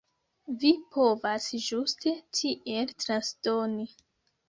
Vi 0.63 0.71
povas 0.95 1.47
ĝuste 1.67 2.17
tiel 2.41 2.97
transdoni. 3.07 3.91